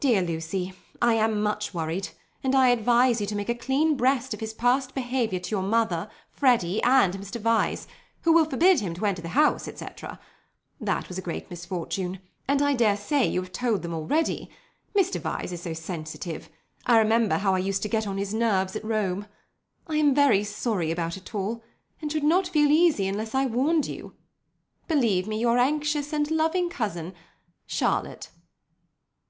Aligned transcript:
Dear 0.00 0.20
Lucy, 0.20 0.74
I 1.00 1.14
am 1.14 1.40
much 1.42 1.72
worried, 1.72 2.10
and 2.44 2.54
I 2.54 2.68
advise 2.68 3.22
you 3.22 3.26
to 3.26 3.34
make 3.34 3.48
a 3.48 3.54
clean 3.54 3.96
breast 3.96 4.34
of 4.34 4.40
his 4.40 4.52
past 4.52 4.94
behaviour 4.94 5.38
to 5.40 5.50
your 5.50 5.62
mother, 5.62 6.10
Freddy, 6.30 6.82
and 6.82 7.14
Mr. 7.14 7.40
Vyse, 7.40 7.86
who 8.20 8.34
will 8.34 8.44
forbid 8.44 8.80
him 8.80 8.92
to 8.92 9.06
enter 9.06 9.22
the 9.22 9.30
house, 9.30 9.66
etc. 9.66 10.20
That 10.78 11.08
was 11.08 11.16
a 11.16 11.22
great 11.22 11.48
misfortune, 11.48 12.18
and 12.46 12.60
I 12.60 12.74
dare 12.74 12.98
say 12.98 13.26
you 13.26 13.40
have 13.40 13.52
told 13.52 13.80
them 13.80 13.94
already. 13.94 14.50
Mr. 14.94 15.18
Vyse 15.18 15.52
is 15.52 15.62
so 15.62 15.72
sensitive. 15.72 16.50
I 16.84 16.98
remember 16.98 17.38
how 17.38 17.54
I 17.54 17.58
used 17.58 17.80
to 17.84 17.88
get 17.88 18.06
on 18.06 18.18
his 18.18 18.34
nerves 18.34 18.76
at 18.76 18.84
Rome. 18.84 19.26
I 19.86 19.96
am 19.96 20.14
very 20.14 20.44
sorry 20.44 20.90
about 20.90 21.16
it 21.16 21.34
all, 21.34 21.64
and 22.02 22.12
should 22.12 22.24
not 22.24 22.46
feel 22.46 22.70
easy 22.70 23.08
unless 23.08 23.34
I 23.34 23.46
warned 23.46 23.86
you. 23.86 24.14
"Believe 24.86 25.26
me, 25.26 25.40
"Your 25.40 25.56
anxious 25.56 26.12
and 26.12 26.30
loving 26.30 26.68
cousin, 26.68 27.14
"CHARLOTTE." 27.68 28.28